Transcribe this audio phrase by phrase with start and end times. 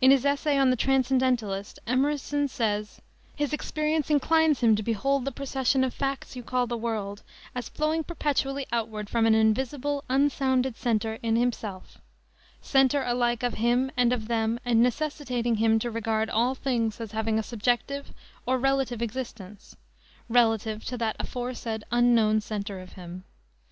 [0.00, 3.00] In his essay on the Transcendentalist, Emerson says:
[3.36, 7.22] "His experience inclines him to behold the procession of facts you call the world
[7.54, 11.98] as flowing perpetually outward from an invisible, unsounded center in himself;
[12.60, 17.12] center alike of him and of them and necessitating him to regard all things as
[17.12, 18.12] having a subjective
[18.44, 19.76] or relative existence
[20.28, 23.22] relative to that aforesaid Unknown Center of him.